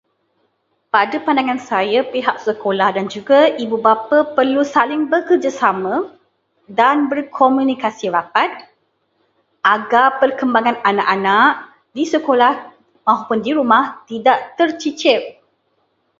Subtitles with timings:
[0.95, 5.95] Pada pandangan saya, pihak sekolah dan juga ibu bapa perlu saling bekerjasama
[6.79, 8.49] dan berkomunikasi rapat
[9.75, 11.49] agar perkembangan anak-anak
[11.95, 12.53] di sekolah
[13.07, 15.19] mahupun di rumah tidak tercicir.